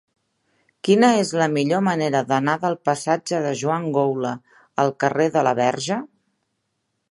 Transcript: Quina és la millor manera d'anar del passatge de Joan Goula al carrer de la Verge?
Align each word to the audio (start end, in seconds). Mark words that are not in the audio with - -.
Quina 0.87 1.09
és 1.23 1.33
la 1.41 1.47
millor 1.57 1.83
manera 1.87 2.21
d'anar 2.31 2.55
del 2.63 2.79
passatge 2.89 3.43
de 3.45 3.53
Joan 3.61 3.87
Goula 3.99 4.33
al 4.85 4.93
carrer 5.05 5.31
de 5.39 5.47
la 5.51 5.57
Verge? 5.63 6.03